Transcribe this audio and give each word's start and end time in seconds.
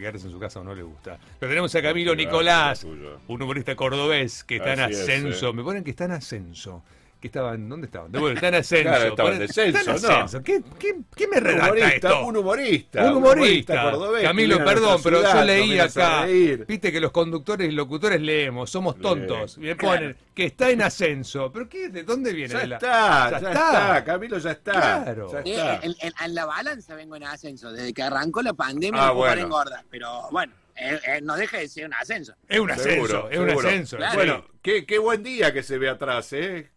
quedarse 0.00 0.26
en 0.26 0.32
su 0.32 0.38
casa 0.38 0.60
o 0.60 0.64
no 0.64 0.74
le 0.74 0.82
gusta. 0.82 1.18
Pero 1.38 1.50
tenemos 1.50 1.74
a 1.74 1.82
Camilo 1.82 2.14
Nicolás, 2.14 2.84
un 2.84 3.42
humorista 3.42 3.76
cordobés 3.76 4.44
que 4.44 4.56
está 4.56 4.72
en 4.72 4.80
ascenso. 4.80 5.52
Me 5.52 5.62
ponen 5.62 5.84
que 5.84 5.90
está 5.90 6.06
en 6.06 6.12
ascenso 6.12 6.82
que 7.20 7.28
estaban, 7.28 7.68
¿dónde 7.68 7.86
estaban? 7.86 8.10
Bueno, 8.10 8.30
están 8.30 8.54
en 8.54 8.60
ascenso. 8.60 8.88
Claro, 8.88 9.08
estaban 9.08 9.32
en 9.34 9.38
descenso, 9.40 9.92
¿no? 9.92 10.42
¿Qué, 10.42 10.62
qué, 10.78 10.96
qué 11.14 11.28
me 11.28 11.38
redacta 11.38 11.88
esto? 11.88 12.26
Un 12.26 12.36
humorista. 12.38 13.10
Un 13.10 13.18
humorista. 13.18 13.82
cordobés, 13.82 14.22
Camilo, 14.22 14.64
perdón, 14.64 15.00
pero 15.02 15.22
yo 15.22 15.44
leí 15.44 15.78
acá. 15.78 16.26
Viste 16.26 16.90
que 16.90 17.00
los 17.00 17.12
conductores 17.12 17.68
y 17.68 17.72
locutores 17.72 18.20
leemos, 18.20 18.70
somos 18.70 18.98
tontos. 18.98 19.58
Me 19.58 19.76
ponen 19.76 20.16
que 20.34 20.46
está 20.46 20.70
en 20.70 20.82
ascenso. 20.82 21.52
¿Pero 21.52 21.68
qué? 21.68 21.88
¿De 21.90 22.02
dónde 22.02 22.32
viene? 22.32 22.54
Ya, 22.54 22.62
está, 22.62 23.30
ya, 23.30 23.50
está. 23.50 24.04
Camilo 24.04 24.38
ya 24.38 24.52
está. 24.52 24.72
Claro. 24.72 25.30
Ya 25.32 25.38
está. 25.40 25.80
En, 25.82 25.94
en, 26.00 26.34
la 26.34 26.46
balanza 26.46 26.94
vengo 26.94 27.16
en 27.16 27.24
ascenso. 27.24 27.72
Desde 27.72 27.92
que 27.92 28.02
arrancó 28.02 28.40
la 28.42 28.54
pandemia 28.54 29.08
ah, 29.08 29.10
bueno. 29.10 29.42
engorda. 29.42 29.84
Pero 29.90 30.28
bueno. 30.30 30.54
Eh, 30.76 30.98
eh, 31.06 31.20
no 31.22 31.36
deja 31.36 31.58
de 31.58 31.68
ser 31.68 31.84
un 31.86 31.92
ascenso. 31.92 32.34
Es 32.48 32.58
un 32.58 32.70
ascenso, 32.70 33.28
es 33.28 33.38
un 33.38 33.50
ascenso. 33.50 33.98
Bueno, 34.14 34.46
qué, 34.62 34.86
qué 34.86 34.98
buen 34.98 35.22
día 35.22 35.52
que 35.52 35.62
se 35.62 35.76
ve 35.76 35.90
atrás, 35.90 36.32
¿eh? 36.32 36.70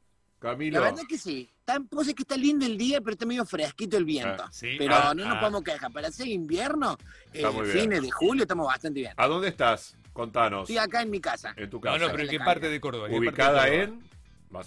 Camilo. 0.44 0.82
La 0.82 0.92
verdad 0.92 1.04
que 1.08 1.18
sí. 1.18 1.50
Tampoco 1.64 2.04
sé 2.04 2.14
que 2.14 2.24
está 2.24 2.36
lindo 2.36 2.66
el 2.66 2.78
día, 2.78 3.00
pero 3.00 3.14
está 3.14 3.26
medio 3.26 3.46
fresquito 3.46 3.98
el 3.98 4.04
viento. 4.04 4.44
Ah, 4.44 4.52
pero 4.78 4.94
ah, 4.94 5.14
no 5.16 5.24
nos 5.24 5.38
ah. 5.38 5.40
podemos 5.40 5.64
quejar. 5.64 5.94
Para 5.94 6.12
ser 6.12 6.28
invierno, 6.28 6.98
eh, 7.32 7.46
fines 7.72 8.02
de 8.02 8.12
julio, 8.12 8.44
estamos 8.44 8.68
bastante 8.68 9.00
bien. 9.00 9.14
¿A 9.16 9.28
dónde 9.28 9.48
estás? 9.48 9.98
Contanos. 10.12 10.64
Estoy 10.64 10.80
acá 10.80 11.02
en 11.02 11.12
mi 11.12 11.22
casa. 11.22 11.54
En 11.56 11.70
tu 11.70 11.80
casa. 11.80 11.98
No, 11.98 12.08
no, 12.08 12.12
pero 12.12 12.24
¿en 12.24 12.30
qué 12.30 12.40
parte 12.40 12.68
de 12.68 12.82
Córdoba? 12.82 13.08
Ubicada 13.10 13.70
en. 13.70 14.04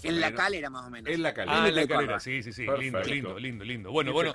en 0.01 0.19
la 0.19 0.33
calera, 0.33 0.71
más 0.71 0.87
o 0.87 0.89
menos. 0.89 1.13
En 1.13 1.21
la 1.21 1.31
calera. 1.35 1.63
Ah, 1.63 1.67
en 1.67 1.75
la 1.75 1.87
calera, 1.87 2.19
sí, 2.19 2.41
sí, 2.41 2.51
sí. 2.51 2.65
Lindo, 2.79 3.03
lindo, 3.03 3.39
lindo, 3.39 3.63
lindo. 3.63 3.91
Bueno, 3.91 4.13
bueno. 4.13 4.33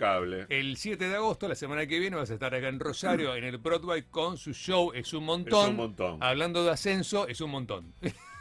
El 0.48 0.76
7 0.76 1.08
de 1.08 1.16
agosto, 1.16 1.48
la 1.48 1.56
semana 1.56 1.88
que 1.88 1.98
viene, 1.98 2.14
vas 2.14 2.30
a 2.30 2.34
estar 2.34 2.54
acá 2.54 2.68
en 2.68 2.78
Rosario, 2.78 3.34
en 3.34 3.42
el 3.42 3.58
Broadway, 3.58 4.04
con 4.04 4.38
su 4.38 4.52
show 4.52 4.92
Es 4.94 5.12
un 5.12 5.24
montón. 5.24 5.64
Es 5.64 5.70
un 5.70 5.76
montón. 5.76 6.22
Hablando 6.22 6.62
de 6.62 6.70
ascenso, 6.70 7.26
es 7.26 7.40
un 7.40 7.50
montón. 7.50 7.94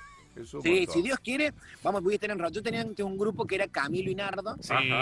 Sí, 0.64 0.88
si 0.92 1.02
Dios 1.02 1.20
quiere, 1.20 1.54
vamos, 1.84 2.02
voy 2.02 2.14
a 2.14 2.16
estar 2.16 2.32
en 2.32 2.52
Yo 2.52 2.64
tenía 2.64 2.86
un 3.06 3.18
grupo 3.18 3.46
que 3.46 3.56
era 3.56 3.68
Camilo 3.68 4.10
y 4.10 4.16
Nardo, 4.16 4.56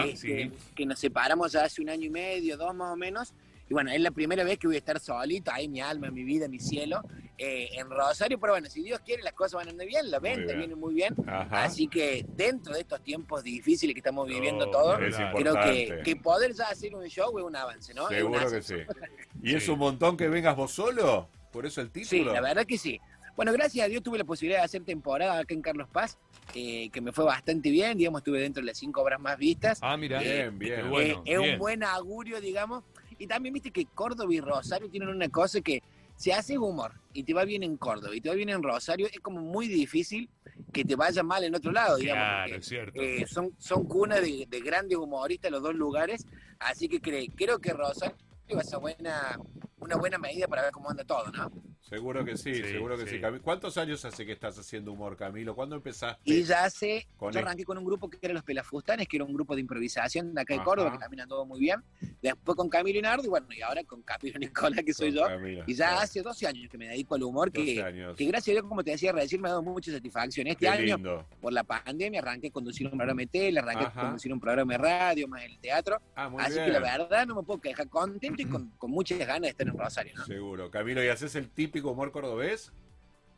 este, 0.05 0.51
que 0.75 0.85
nos 0.85 0.99
separamos 0.99 1.51
ya 1.51 1.63
hace 1.63 1.81
un 1.81 1.89
año 1.89 2.05
y 2.05 2.09
medio, 2.09 2.57
dos 2.57 2.73
más 2.73 2.93
o 2.93 2.95
menos. 2.95 3.33
Y 3.69 3.73
bueno, 3.73 3.91
es 3.91 4.01
la 4.01 4.09
primera 4.09 4.43
vez 4.43 4.57
que 4.57 4.65
voy 4.65 4.77
a 4.77 4.79
estar 4.79 4.99
solito, 4.99 5.51
ahí 5.51 5.67
mi 5.67 5.79
alma, 5.79 6.09
mi 6.09 6.23
vida, 6.23 6.47
mi 6.47 6.59
cielo, 6.59 7.03
eh, 7.37 7.69
en 7.73 7.87
Rosario. 7.87 8.39
Pero 8.39 8.53
bueno, 8.53 8.67
si 8.67 8.81
Dios 8.81 8.99
quiere, 9.01 9.21
las 9.21 9.33
cosas 9.33 9.53
van 9.53 9.67
a 9.67 9.71
andar 9.71 9.85
bien, 9.85 10.09
la 10.09 10.17
venta 10.17 10.53
viene 10.53 10.73
muy 10.73 10.95
bien. 10.95 11.13
Así 11.51 11.87
que 11.87 12.25
dentro 12.29 12.73
de 12.73 12.81
estos 12.81 13.03
tiempos 13.03 13.43
difíciles 13.43 13.93
que 13.93 13.99
estamos 13.99 14.27
viviendo 14.27 14.67
oh, 14.67 14.71
todos, 14.71 14.97
creo 15.35 15.53
que, 15.53 16.01
que, 16.03 16.15
poder 16.15 16.53
ya 16.53 16.65
hacer 16.65 16.95
un 16.95 17.05
show 17.07 17.37
es 17.37 17.45
un 17.45 17.55
avance, 17.55 17.93
¿no? 17.93 18.07
Seguro 18.07 18.49
que 18.49 18.61
sí. 18.63 18.73
¿Y 19.43 19.53
es 19.53 19.69
un 19.69 19.77
montón 19.77 20.17
que 20.17 20.27
vengas 20.27 20.55
vos 20.55 20.71
solo? 20.71 21.29
¿Por 21.51 21.67
eso 21.67 21.81
el 21.81 21.91
título? 21.91 22.09
Sí, 22.09 22.23
la 22.23 22.41
verdad 22.41 22.65
que 22.65 22.77
sí. 22.79 22.99
Bueno, 23.39 23.53
gracias 23.53 23.85
a 23.85 23.87
Dios 23.87 24.03
tuve 24.03 24.17
la 24.17 24.25
posibilidad 24.25 24.59
de 24.59 24.65
hacer 24.65 24.83
temporada 24.83 25.39
acá 25.39 25.53
en 25.53 25.61
Carlos 25.61 25.87
Paz, 25.87 26.17
eh, 26.53 26.89
que 26.89 26.99
me 26.99 27.13
fue 27.13 27.23
bastante 27.23 27.71
bien, 27.71 27.97
digamos, 27.97 28.19
estuve 28.19 28.41
dentro 28.41 28.59
de 28.59 28.65
las 28.67 28.77
cinco 28.77 29.01
obras 29.01 29.17
más 29.17 29.37
vistas. 29.37 29.79
Ah, 29.81 29.95
mira, 29.95 30.21
eh, 30.21 30.49
bien, 30.49 30.59
bien. 30.59 30.89
Bueno, 30.89 31.23
es 31.25 31.39
un 31.39 31.57
buen 31.57 31.81
augurio, 31.85 32.41
digamos. 32.41 32.83
Y 33.17 33.27
también 33.27 33.53
viste 33.53 33.71
que 33.71 33.85
Córdoba 33.85 34.33
y 34.33 34.41
Rosario 34.41 34.89
tienen 34.89 35.07
una 35.07 35.29
cosa 35.29 35.61
que 35.61 35.81
si 36.17 36.31
haces 36.31 36.57
humor 36.57 36.99
y 37.13 37.23
te 37.23 37.33
va 37.33 37.45
bien 37.45 37.63
en 37.63 37.77
Córdoba 37.77 38.13
y 38.13 38.19
te 38.19 38.27
va 38.27 38.35
bien 38.35 38.49
en 38.49 38.61
Rosario, 38.61 39.07
es 39.07 39.21
como 39.21 39.39
muy 39.39 39.69
difícil 39.69 40.29
que 40.73 40.83
te 40.83 40.97
vaya 40.97 41.23
mal 41.23 41.41
en 41.45 41.55
otro 41.55 41.71
lado, 41.71 41.95
digamos. 41.95 42.21
Claro, 42.21 42.55
es 42.57 42.65
cierto. 42.65 43.01
Eh, 43.01 43.25
son, 43.25 43.55
son 43.57 43.85
cunas 43.85 44.19
de, 44.19 44.61
grandes 44.65 44.97
humoristas 44.97 45.49
los 45.49 45.63
dos 45.63 45.75
lugares, 45.75 46.25
así 46.59 46.89
que 46.89 46.99
creo 46.99 47.59
que 47.59 47.71
Rosario 47.71 48.17
va 48.53 48.59
a 48.59 48.65
ser 48.65 48.79
buena, 48.79 49.39
una 49.79 49.95
buena 49.95 50.17
medida 50.17 50.45
para 50.49 50.63
ver 50.63 50.73
cómo 50.73 50.89
anda 50.89 51.05
todo, 51.05 51.31
¿no? 51.31 51.68
Seguro 51.89 52.23
que 52.23 52.37
sí, 52.37 52.53
seguro 52.53 52.95
que 52.97 53.07
sí. 53.07 53.19
¿Cuántos 53.41 53.77
años 53.79 54.05
hace 54.05 54.23
que 54.23 54.33
estás 54.33 54.59
haciendo 54.59 54.91
humor, 54.91 55.17
Camilo? 55.17 55.55
¿Cuándo 55.55 55.75
empezaste? 55.75 56.21
Y 56.23 56.43
ya 56.43 56.65
hace, 56.65 57.07
yo 57.19 57.39
arranqué 57.39 57.65
con 57.65 57.79
un 57.79 57.85
grupo 57.85 58.07
que 58.11 58.19
era 58.21 58.31
Los 58.31 58.43
Pelafustanes, 58.43 59.07
que 59.07 59.17
era 59.17 59.25
un 59.25 59.33
grupo 59.33 59.55
de 59.55 59.61
improvisación 59.61 60.35
de 60.35 60.41
acá 60.41 60.53
de 60.53 60.63
Córdoba, 60.63 60.91
que 60.91 60.99
también 60.99 61.21
andó 61.21 61.43
muy 61.45 61.59
bien. 61.59 61.83
Después 62.21 62.57
con 62.57 62.67
Camilo 62.67 62.99
y 62.99 63.01
Nardo, 63.01 63.23
y 63.23 63.29
bueno, 63.29 63.47
y 63.49 63.61
ahora 63.61 63.83
con 63.85 64.01
Camilo 64.01 64.39
Nicola, 64.39 64.83
que 64.83 64.93
soy 64.93 65.13
yo. 65.13 65.25
y 65.65 65.73
ya 65.73 66.01
hace 66.01 66.21
12 66.21 66.47
años 66.47 66.69
que 66.69 66.77
me 66.77 66.87
dedico 66.87 67.15
al 67.15 67.23
humor, 67.23 67.51
que, 67.51 67.75
que, 68.15 68.25
gracias 68.25 68.49
a 68.49 68.51
Dios, 68.59 68.65
como 68.67 68.83
te 68.83 68.91
decía 68.91 69.11
recién, 69.11 69.41
me 69.41 69.47
ha 69.47 69.51
dado 69.51 69.63
mucha 69.63 69.91
satisfacción. 69.91 70.47
Este 70.47 70.67
año, 70.67 71.25
por 71.39 71.53
la 71.53 71.63
pandemia, 71.63 72.19
arranqué 72.19 72.47
a 72.47 72.51
conducir 72.51 72.87
un 72.87 72.97
programa 72.97 73.21
de 73.21 73.27
tele, 73.27 73.59
arranqué 73.59 73.85
a 73.85 73.91
conducir 73.93 74.33
un 74.33 74.39
programa 74.39 74.73
de 74.73 74.77
radio, 74.77 75.27
más 75.27 75.43
el 75.43 75.57
teatro. 75.59 76.01
Ah, 76.15 76.29
Así 76.39 76.55
que 76.55 76.69
la 76.69 76.79
verdad 76.79 77.25
no 77.25 77.35
me 77.35 77.43
puedo 77.43 77.61
quejar 77.61 77.87
contento 77.87 78.41
y 78.41 78.45
con, 78.45 78.69
con 78.77 78.91
muchas 78.91 79.19
ganas 79.19 79.41
de 79.41 79.49
estar 79.49 79.67
en 79.67 79.77
Rosario. 79.77 80.13
¿no? 80.17 80.25
Seguro. 80.25 80.69
Camilo, 80.69 81.03
¿y 81.03 81.07
haces 81.07 81.35
el 81.35 81.49
típico 81.49 81.91
humor 81.91 82.11
cordobés? 82.11 82.71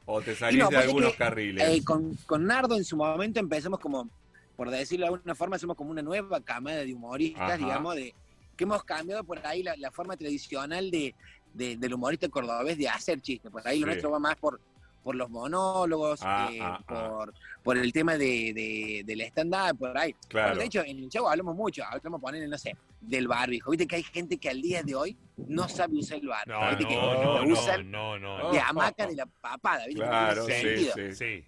¿O 0.05 0.21
te 0.21 0.35
salís 0.35 0.59
de 0.59 0.65
pues 0.65 0.85
algunos 0.85 1.13
carriles? 1.13 1.69
Eh, 1.69 1.83
con, 1.85 2.15
con, 2.25 2.45
Nardo 2.45 2.75
en 2.75 2.83
su 2.83 2.97
momento 2.97 3.39
empezamos 3.39 3.79
como, 3.79 4.09
por 4.55 4.71
decirlo 4.71 5.05
de 5.05 5.13
alguna 5.13 5.35
forma, 5.35 5.59
somos 5.59 5.77
como 5.77 5.91
una 5.91 6.01
nueva 6.01 6.41
camada 6.41 6.83
de 6.83 6.93
humoristas, 6.93 7.59
digamos, 7.59 7.95
de 7.95 8.15
que 8.61 8.65
hemos 8.65 8.83
cambiado 8.83 9.23
por 9.23 9.43
ahí 9.43 9.63
la, 9.63 9.91
forma 9.91 10.15
tradicional 10.15 10.91
de, 10.91 11.15
del 11.55 11.93
humorista 11.95 12.29
cordobés 12.29 12.77
de 12.77 12.87
hacer 12.87 13.19
chistes. 13.19 13.51
Por 13.51 13.67
ahí 13.67 13.79
lo 13.79 13.87
nuestro 13.87 14.11
va 14.11 14.19
más 14.19 14.35
por 14.35 14.61
por 15.03 15.15
los 15.15 15.31
monólogos, 15.31 16.19
ah, 16.21 16.47
eh, 16.53 16.59
ah, 16.61 16.79
ah. 16.79 17.09
por, 17.09 17.33
por 17.63 17.75
el 17.75 17.91
tema 17.91 18.19
de, 18.19 18.53
de, 18.53 19.01
del 19.03 19.21
stand-up, 19.21 19.75
por 19.79 19.97
ahí. 19.97 20.15
de 20.31 20.63
hecho, 20.63 20.83
en 20.83 20.99
el 20.99 21.09
show 21.09 21.27
hablamos 21.27 21.55
mucho, 21.55 21.83
hablamos 21.83 22.21
poner, 22.21 22.47
no 22.47 22.55
sé, 22.55 22.77
del 22.99 23.27
barbijo. 23.27 23.71
Viste 23.71 23.87
que 23.87 23.95
hay 23.95 24.03
gente 24.03 24.37
que 24.37 24.51
al 24.51 24.61
día 24.61 24.83
de 24.83 24.93
hoy 24.93 25.17
no 25.47 25.67
sabe 25.67 25.97
usar 25.97 26.19
el 26.19 26.27
barbijo. 26.27 26.59
No, 26.59 26.69
¿Viste 26.69 26.83
no, 26.83 26.89
que 26.89 26.95
no, 27.25 27.41
lo 27.41 27.51
usan 27.51 27.89
no, 27.89 28.19
no, 28.19 28.51
de 28.51 28.59
hamaca 28.59 29.07
de 29.07 29.15
la 29.15 29.25
papada, 29.25 29.87
¿viste? 29.87 30.03
Claro, 30.03 30.45
sí, 30.45 30.91
sí, 30.93 31.15
sí. 31.15 31.45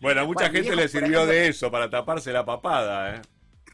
bueno, 0.00 0.20
a 0.20 0.24
mucha 0.26 0.50
gente 0.50 0.76
le 0.76 0.88
sirvió 0.88 1.24
de 1.24 1.48
eso, 1.48 1.70
para 1.70 1.88
taparse 1.88 2.34
la 2.34 2.44
papada, 2.44 3.16
¿eh? 3.16 3.22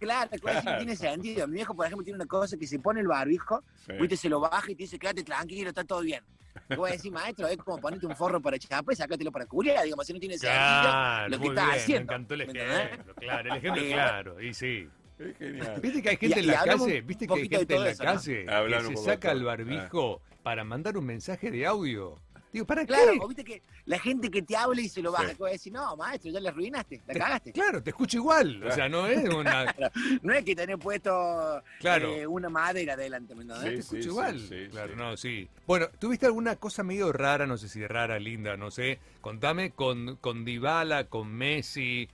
Claro, 0.03 0.31
claro, 0.41 0.63
no 0.65 0.77
tiene 0.79 0.97
sentido. 0.97 1.47
Mi 1.47 1.55
viejo, 1.55 1.75
por 1.75 1.87
ejemplo, 1.87 2.05
tiene 2.05 2.17
una 2.17 2.27
cosa 2.27 2.57
que 2.57 2.67
se 2.67 2.81
pone 2.81 3.01
el 3.01 3.07
barbijo, 3.07 3.63
viste, 4.01 4.17
se 4.17 4.29
lo 4.29 4.41
baja 4.41 4.69
y 4.71 4.75
te 4.75 4.83
dice, 4.83 4.99
quédate 4.99 5.23
tranquilo, 5.23 5.69
está 5.69 5.85
todo 5.85 6.01
bien. 6.01 6.25
Yo 6.69 6.77
voy 6.77 6.91
a 6.91 6.93
decir, 6.95 7.13
maestro, 7.13 7.47
es 7.47 7.57
como 7.59 7.79
ponerte 7.79 8.07
un 8.07 8.17
forro 8.17 8.41
para 8.41 8.59
chapa 8.59 8.93
y 8.93 8.97
sacátelo 8.97 9.31
para 9.31 9.47
cubrir, 9.47 9.75
digamos, 9.83 10.05
si 10.07 10.13
no 10.13 10.19
tiene 10.19 10.37
sentido 10.37 11.29
lo 11.29 11.39
que 11.39 11.47
estás 11.47 11.77
haciendo. 11.77 12.13
Me 12.13 12.15
encantó 12.15 12.35
el 12.35 12.41
ejemplo, 12.41 13.15
claro, 13.15 13.51
el 13.53 13.57
ejemplo 13.59 13.83
es 13.83 13.93
claro, 13.93 14.41
y 14.41 14.55
sí. 14.55 14.89
Es 15.19 15.39
genial. 15.39 15.81
¿Viste 15.81 16.03
que 16.03 16.09
hay 16.09 16.17
gente 16.17 16.41
en 16.41 16.47
la 16.49 16.65
calle? 16.65 17.01
¿Viste 17.03 17.27
que 17.27 17.35
hay 17.35 17.49
gente 17.49 17.75
en 17.77 17.85
la 17.85 17.95
calle 17.95 18.45
que 18.45 18.97
se 18.97 19.05
saca 19.05 19.31
el 19.31 19.45
barbijo 19.45 20.21
para 20.43 20.65
mandar 20.65 20.97
un 20.97 21.07
mensaje 21.07 21.51
de 21.51 21.65
audio? 21.65 22.19
Digo, 22.53 22.67
¿para 22.67 22.85
claro, 22.85 23.13
qué? 23.13 23.27
viste 23.29 23.45
que 23.45 23.63
la 23.87 23.99
gente 23.99 24.31
que 24.31 24.43
te 24.43 24.55
habla 24.55 24.83
y 24.83 24.89
se 24.89 25.01
lo 25.01 25.11
baja, 25.11 25.31
sí. 25.31 25.37
que 25.37 25.43
va 25.43 25.49
a 25.49 25.53
decir, 25.53 25.73
no, 25.73 25.97
maestro, 25.97 26.31
ya 26.31 26.39
le 26.39 26.51
arruinaste, 26.51 27.01
la 27.07 27.15
cagaste. 27.15 27.53
Claro, 27.53 27.83
te 27.83 27.91
escucho 27.91 28.19
igual. 28.19 28.63
O 28.65 28.71
sea, 28.71 28.91
no 28.91 29.07
es 29.07 29.27
una. 29.33 29.75
no 30.23 30.33
es 30.35 30.45
que 30.45 30.55
tenés 30.55 30.77
puesto 30.77 31.63
eh, 31.83 32.27
una 32.27 32.51
madera 32.51 32.93
adelante, 32.93 33.35
¿no? 33.35 33.59
te 33.59 33.75
escucho 33.77 34.09
igual. 34.09 34.69
claro, 34.71 34.95
no, 34.97 35.17
sí. 35.17 35.49
Bueno, 35.67 35.89
¿tuviste 35.99 36.27
alguna 36.27 36.57
cosa 36.57 36.83
medio 36.83 37.11
rara, 37.13 37.47
no 37.47 37.57
sé 37.57 37.69
si 37.69 37.87
rara, 37.87 38.19
linda, 38.19 38.57
no 38.59 38.71
sé? 38.71 38.99
Contame 39.23 39.71
con, 39.71 40.17
con 40.17 40.45
Dybala, 40.45 41.05
con 41.05 41.33
Messi. 41.33 42.09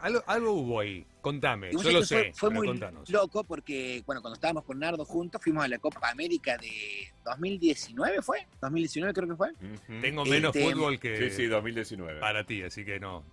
algo, 0.00 0.22
algo, 0.26 0.52
hubo 0.52 0.80
ahí, 0.80 1.04
contame, 1.20 1.70
yo 1.72 1.90
lo 1.90 2.04
sé. 2.04 2.32
Fue, 2.34 2.50
muy 2.50 2.80
loco 3.08 3.44
porque, 3.44 4.02
bueno, 4.06 4.20
cuando 4.20 4.34
estábamos 4.34 4.64
con 4.64 4.78
Nardo 4.78 5.04
juntos, 5.04 5.40
fuimos 5.42 5.64
a 5.64 5.68
la 5.68 5.78
Copa 5.78 6.10
América 6.10 6.56
de 6.58 7.12
2019, 7.24 8.22
¿fue? 8.22 8.46
2019 8.60 9.14
creo 9.14 9.28
que 9.28 9.36
fue. 9.36 9.52
Tengo 10.00 10.24
menos 10.24 10.54
este, 10.54 10.70
fútbol 10.70 10.98
que... 10.98 11.30
Sí, 11.30 11.36
sí, 11.36 11.46
2019. 11.46 12.20
Para 12.20 12.44
ti, 12.44 12.62
así 12.62 12.84
que 12.84 12.98
no. 12.98 13.24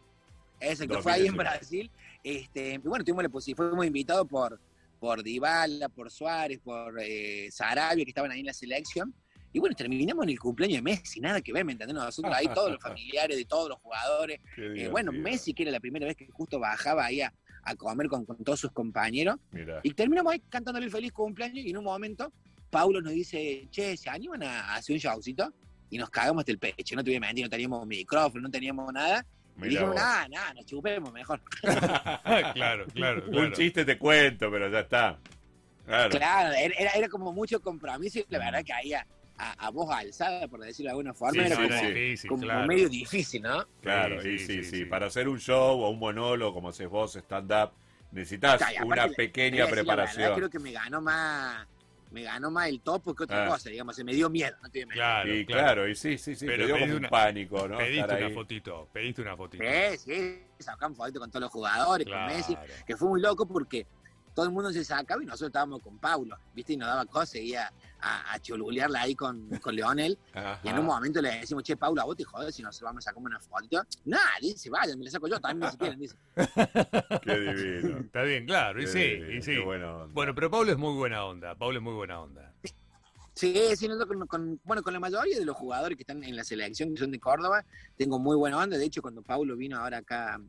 Eso, 0.60 0.88
que 0.88 0.98
fue 1.02 1.12
ahí 1.12 1.28
en 1.28 1.38
Brasil. 1.38 1.92
Este, 2.24 2.78
bueno, 2.80 3.04
tuvimos 3.06 3.24
la 3.24 3.30
posibilidad, 3.30 3.70
fuimos 3.70 3.86
invitados 3.86 4.28
por, 4.28 4.60
por 5.00 5.24
Dybala, 5.24 5.90
por 5.90 6.10
Suárez, 6.10 6.60
por 6.64 7.00
eh, 7.00 7.50
Sarabia, 7.52 8.04
que 8.04 8.12
estaban 8.12 8.32
ahí 8.32 8.40
en 8.40 8.48
la 8.48 8.54
selección. 8.54 9.14
Y 9.54 9.60
bueno, 9.60 9.76
terminamos 9.76 10.24
en 10.24 10.30
el 10.32 10.40
cumpleaños 10.40 10.78
de 10.78 10.82
Messi, 10.82 11.20
nada 11.20 11.42
que 11.42 11.54
ver, 11.54 11.64
¿me 11.66 11.72
entendés? 11.72 11.96
Nosotros 11.96 12.34
ahí 12.36 12.48
todos 12.54 12.72
los 12.72 12.80
familiares 12.84 13.38
de 13.38 13.46
todos 13.46 13.70
los 13.70 13.80
jugadores. 13.80 14.40
Eh, 14.58 14.88
bueno, 14.92 15.12
Messi, 15.12 15.54
que 15.54 15.64
era 15.64 15.72
la 15.72 15.80
primera 15.80 16.06
vez 16.06 16.16
que 16.16 16.28
justo 16.28 16.60
bajaba 16.60 17.06
ahí 17.06 17.22
a, 17.22 17.34
comer 17.76 18.08
con, 18.08 18.26
todos 18.26 18.60
sus 18.60 18.72
compañeros. 18.72 19.38
Y 19.84 19.92
terminamos 19.92 20.34
ahí 20.34 20.40
cantándole 20.50 20.86
el 20.86 20.92
feliz 20.92 21.12
cumpleaños 21.12 21.66
y 21.66 21.70
en 21.70 21.78
un 21.78 21.84
momento 21.84 22.32
Paulo 22.70 23.02
nos 23.02 23.14
dice, 23.14 23.68
che, 23.72 23.96
¿se 23.98 24.10
animan 24.10 24.44
a 24.44 24.76
hacer 24.76 24.94
un 24.94 25.00
showcito? 25.00 25.54
Y 25.90 25.98
nos 25.98 26.10
cagamos 26.10 26.44
del 26.46 26.60
pecho, 26.60 26.96
no 26.96 27.04
te 27.04 27.20
mentir, 27.20 27.46
no 27.46 27.50
teníamos 27.50 27.88
micrófono, 27.88 28.44
no 28.44 28.50
teníamos 28.50 28.92
nada. 28.92 29.26
y 29.58 29.70
dijimos, 29.70 29.96
nada, 29.96 30.28
nada, 30.28 30.54
nos 30.54 30.66
chupemos 30.66 31.12
mejor. 31.14 31.42
claro, 31.62 32.86
claro, 32.94 33.24
Un 33.28 33.54
chiste 33.54 33.86
te 33.86 33.98
cuento, 33.98 34.52
pero 34.52 34.70
ya 34.70 34.82
está. 34.82 35.20
Claro, 35.86 36.54
era, 36.54 36.92
era 36.92 37.08
como 37.08 37.32
mucho 37.32 37.62
compromiso 37.62 38.20
y 38.20 38.26
la 38.28 38.40
verdad 38.40 38.64
que 38.66 38.74
ahí 38.74 38.94
a, 39.38 39.68
a, 39.68 39.70
voz 39.72 39.90
alzada, 39.92 40.48
por 40.48 40.60
decirlo 40.62 40.88
de 40.88 40.92
alguna 40.92 41.14
forma, 41.14 41.46
era 41.46 41.56
como, 42.28 42.66
medio 42.66 42.90
difícil, 42.90 43.42
¿no? 43.44 43.66
Claro, 43.82 44.22
sí, 44.22 44.38
sí, 44.40 44.64
sí, 44.64 44.86
Para 44.86 45.08
hacer 45.08 45.28
un 45.28 45.40
show 45.40 45.80
o 45.82 45.90
un 45.90 46.00
monólogo, 46.00 46.54
como 46.56 46.70
haces 46.70 46.90
vos, 46.90 47.16
stand-up, 47.16 47.72
necesitas 48.12 48.62
una 48.84 49.08
pequeña 49.10 49.68
preparación. 49.68 50.34
creo 50.36 50.50
que 50.50 50.60
me 50.60 50.72
ganó 50.72 51.02
más 51.02 51.68
me 52.10 52.24
ganó 52.24 52.50
más 52.50 52.70
el 52.70 52.80
topo 52.80 53.14
que 53.14 53.26
otra 53.26 53.44
Ah. 53.46 53.50
cosa, 53.50 53.70
digamos, 53.70 53.94
se 53.94 54.02
me 54.02 54.14
dio 54.14 54.30
miedo, 54.30 54.56
no 54.64 54.70
te. 54.70 54.86
Claro, 54.88 55.36
y 55.36 55.46
claro. 55.46 55.62
claro, 55.64 55.88
y 55.90 55.94
sí, 55.96 56.18
sí, 56.18 56.36
sí, 56.36 56.46
Pero 56.46 56.66
dio 56.66 56.76
como 56.80 56.86
una- 56.86 56.96
un 56.96 57.10
pánico, 57.10 57.68
¿no? 57.68 57.78
Pediste 57.78 58.16
una 58.16 58.30
fotito, 58.30 58.88
pediste 58.94 59.22
una 59.24 59.36
fotito. 59.36 59.62
Sí, 59.66 59.98
sí, 59.98 60.44
sacan 60.58 60.96
fotos 60.96 61.20
con 61.20 61.30
todos 61.30 61.42
los 61.42 61.52
jugadores, 61.52 62.08
Claro. 62.08 62.28
con 62.28 62.38
Messi, 62.38 62.58
que 62.86 62.96
fue 62.96 63.10
muy 63.10 63.20
loco 63.20 63.46
porque 63.46 63.86
todo 64.38 64.46
el 64.46 64.52
mundo 64.52 64.72
se 64.72 64.86
sacaba 64.86 65.24
y 65.24 65.26
nosotros 65.26 65.48
estábamos 65.48 65.82
con 65.82 65.98
Paulo, 65.98 66.38
¿viste? 66.54 66.74
Y 66.74 66.78
nos 66.78 66.88
daba 66.88 67.08
cosas, 67.08 67.30
seguía 67.32 67.74
a, 68.00 68.34
a 68.34 68.40
cholulearla 68.40 69.02
ahí 69.02 69.16
con, 69.16 69.50
con 69.60 69.76
Leonel. 69.76 70.16
Ajá. 70.32 70.60
Y 70.64 70.68
en 70.68 70.78
un 70.78 70.86
momento 70.86 71.20
le 71.24 71.40
decimos, 71.40 71.64
che, 71.64 71.76
Paulo, 71.76 72.00
a 72.04 72.06
vos 72.06 72.16
te 72.16 72.24
jodas 72.24 72.54
si 72.54 72.62
nos 72.62 72.80
vamos 72.82 73.04
a 73.04 73.10
sacar 73.10 73.24
una 73.24 73.40
foto. 73.40 73.82
Nada, 74.06 74.30
dice, 74.40 74.70
vaya, 74.70 74.96
me 74.96 75.06
la 75.06 75.10
saco 75.10 75.28
yo, 75.28 75.40
también 75.40 75.72
si 75.72 75.78
quieren, 75.80 76.00
dice. 76.00 76.16
Qué 77.24 77.40
divino. 77.40 77.98
Está 77.98 78.22
bien, 78.22 78.46
claro, 78.46 78.80
y 78.80 78.86
Qué 78.86 78.92
sí, 78.92 79.00
divino, 79.00 79.32
y 79.32 79.42
sí. 79.42 79.52
Qué 79.56 79.60
buena 79.60 79.92
onda. 79.96 80.14
Bueno, 80.14 80.36
pero 80.36 80.52
Pablo 80.52 80.72
es 80.72 80.78
muy 80.78 80.94
buena 80.94 81.26
onda, 81.26 81.56
Pablo 81.56 81.80
es 81.80 81.84
muy 81.84 81.94
buena 81.96 82.22
onda. 82.22 82.54
Sí, 83.34 83.56
sí, 83.76 83.88
nosotros 83.88 84.08
con, 84.18 84.28
con- 84.28 84.62
bueno, 84.66 84.84
con 84.84 84.94
la 84.94 85.00
mayoría 85.00 85.40
de 85.40 85.46
los 85.46 85.56
jugadores 85.58 85.98
que 85.98 86.04
están 86.04 86.24
en 86.24 86.36
la 86.36 86.44
selección, 86.44 86.94
que 86.94 87.00
son 87.00 87.10
de 87.12 87.20
Córdoba, 87.20 87.66
tengo 87.96 88.20
muy 88.20 88.36
buena 88.36 88.58
onda. 88.60 88.78
De 88.78 88.86
hecho, 88.86 89.02
cuando 89.02 89.24
Paulo 89.24 89.56
vino 89.58 89.80
ahora 89.80 89.98
acá 89.98 90.40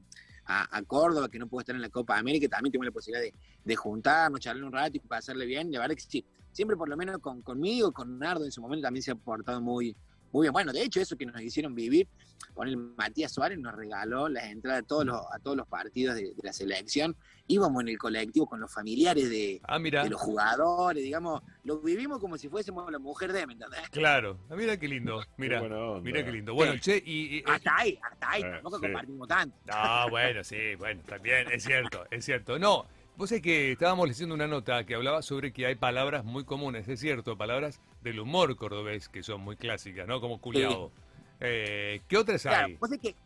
a, 0.48 0.82
Córdoba, 0.82 1.28
que 1.28 1.38
no 1.38 1.46
pudo 1.46 1.60
estar 1.60 1.76
en 1.76 1.82
la 1.82 1.90
Copa 1.90 2.18
América, 2.18 2.48
también 2.48 2.72
tuvimos 2.72 2.86
la 2.86 2.92
posibilidad 2.92 3.22
de, 3.22 3.34
de 3.64 3.76
juntarnos, 3.76 4.40
charlar 4.40 4.64
un 4.64 4.72
rato 4.72 4.96
y 4.96 5.00
pasarle 5.00 5.44
bien. 5.44 5.70
La 5.70 5.80
verdad 5.80 5.94
que 5.94 6.00
sí, 6.00 6.24
siempre 6.52 6.76
por 6.76 6.88
lo 6.88 6.96
menos 6.96 7.18
con, 7.18 7.42
conmigo, 7.42 7.92
con 7.92 8.18
Nardo 8.18 8.44
en 8.44 8.50
su 8.50 8.62
momento 8.62 8.86
también 8.86 9.02
se 9.02 9.10
ha 9.10 9.14
portado 9.14 9.60
muy, 9.60 9.94
muy 10.32 10.44
bien. 10.44 10.52
Bueno, 10.52 10.72
de 10.72 10.82
hecho, 10.82 11.00
eso 11.00 11.16
que 11.16 11.26
nos 11.26 11.40
hicieron 11.40 11.74
vivir, 11.74 12.06
con 12.54 12.68
el 12.68 12.76
Matías 12.76 13.32
Suárez 13.32 13.58
nos 13.58 13.74
regaló 13.74 14.28
las 14.28 14.44
entradas 14.44 14.82
a 14.82 14.86
todos 14.86 15.04
los, 15.04 15.20
a 15.32 15.38
todos 15.38 15.56
los 15.56 15.66
partidos 15.66 16.14
de, 16.16 16.22
de 16.34 16.34
la 16.42 16.52
selección. 16.52 17.16
Íbamos 17.46 17.82
en 17.82 17.88
el 17.88 17.98
colectivo 17.98 18.46
con 18.46 18.60
los 18.60 18.72
familiares 18.72 19.28
de, 19.30 19.60
Ah, 19.64 19.78
mira, 19.78 20.02
de 20.04 20.10
los 20.10 20.20
jugadores, 20.20 21.02
digamos, 21.02 21.42
lo 21.64 21.80
vivimos 21.80 22.18
como 22.20 22.36
si 22.36 22.48
fuésemos 22.48 22.90
la 22.92 22.98
mujer 22.98 23.32
de, 23.32 23.46
¿me 23.46 23.54
entendés? 23.54 23.80
claro, 23.90 24.38
Ah, 24.50 24.54
mira 24.56 24.76
qué 24.76 24.86
lindo, 24.86 25.20
Qué 25.20 25.26
mira, 25.38 25.62
onda. 25.62 26.00
mira 26.00 26.24
qué 26.24 26.30
lindo. 26.32 26.52
Bueno, 26.54 26.74
Sí. 26.74 26.80
che, 26.80 27.02
y... 27.06 27.38
y- 27.38 27.42
Hasta 27.46 27.76
ahí, 27.76 27.98
hasta 28.02 28.30
ahí, 28.30 28.42
Eh, 28.42 28.50
tampoco 28.52 28.76
sí. 28.76 28.82
compartimos 28.82 29.28
tanto. 29.28 29.56
Ah, 29.70 30.06
bueno, 30.10 30.44
sí, 30.44 30.74
bueno, 30.78 31.00
también, 31.06 31.50
es 31.50 31.62
cierto, 31.64 32.04
es 32.10 32.24
cierto. 32.24 32.58
No, 32.58 32.86
vos 33.18 33.28
sabés 33.28 33.42
que 33.42 33.72
estábamos 33.72 34.06
leyendo 34.08 34.34
una 34.34 34.46
nota 34.46 34.84
que 34.86 34.94
hablaba 34.94 35.22
sobre 35.22 35.52
que 35.52 35.66
hay 35.66 35.74
palabras 35.74 36.24
muy 36.24 36.44
comunes, 36.44 36.88
es 36.88 37.00
cierto, 37.00 37.36
palabras 37.36 37.80
del 38.02 38.20
humor 38.20 38.54
cordobés 38.56 39.08
que 39.08 39.22
son 39.24 39.40
muy 39.40 39.56
clásicas, 39.56 40.06
¿no? 40.06 40.20
Como 40.20 40.40
culiao. 40.40 40.92
Eh, 41.40 42.00
¿Qué 42.08 42.16
otras 42.16 42.42
Claro, 42.42 42.66
hay? 42.66 42.74
vos 42.76 42.88
sabés 42.88 43.02
que 43.02 43.16